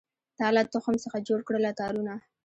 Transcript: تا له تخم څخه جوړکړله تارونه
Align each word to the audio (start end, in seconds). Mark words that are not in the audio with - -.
تا 0.37 0.47
له 0.55 0.61
تخم 0.73 0.93
څخه 1.03 1.25
جوړکړله 1.27 1.71
تارونه 1.79 2.13